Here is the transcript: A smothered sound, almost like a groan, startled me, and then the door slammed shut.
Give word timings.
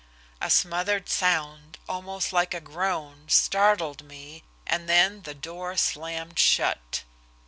A 0.41 0.49
smothered 0.49 1.09
sound, 1.09 1.77
almost 1.87 2.33
like 2.33 2.55
a 2.55 2.59
groan, 2.59 3.29
startled 3.29 4.03
me, 4.03 4.41
and 4.65 4.89
then 4.89 5.21
the 5.21 5.35
door 5.35 5.77
slammed 5.77 6.39
shut. 6.39 7.03